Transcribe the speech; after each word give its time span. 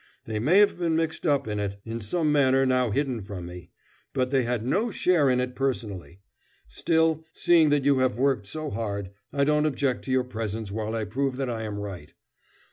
They 0.25 0.39
may 0.39 0.57
have 0.57 0.79
been 0.79 0.95
mixed 0.95 1.27
up 1.27 1.47
in 1.47 1.59
it 1.59 1.79
in 1.85 1.99
some 1.99 2.31
manner 2.31 2.65
now 2.65 2.89
hidden 2.89 3.21
from 3.21 3.45
me 3.45 3.69
but 4.13 4.31
they 4.31 4.41
had 4.41 4.65
no 4.65 4.89
share 4.89 5.29
in 5.29 5.39
it 5.39 5.55
personally. 5.55 6.21
Still, 6.67 7.23
seeing 7.33 7.69
that 7.69 7.85
you 7.85 7.99
have 7.99 8.17
worked 8.17 8.47
so 8.47 8.71
hard, 8.71 9.11
I 9.31 9.43
don't 9.43 9.67
object 9.67 10.03
to 10.05 10.11
your 10.11 10.23
presence 10.23 10.71
while 10.71 10.95
I 10.95 11.05
prove 11.05 11.37
that 11.37 11.51
I 11.51 11.61
am 11.61 11.77
right. 11.77 12.15